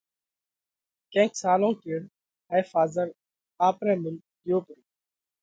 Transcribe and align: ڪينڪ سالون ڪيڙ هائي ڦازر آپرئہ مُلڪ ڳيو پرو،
ڪينڪ 1.13 1.31
سالون 1.41 1.73
ڪيڙ 1.83 2.01
هائي 2.49 2.63
ڦازر 2.71 3.07
آپرئہ 3.67 3.95
مُلڪ 4.03 4.23
ڳيو 4.43 4.57
پرو، 4.65 4.81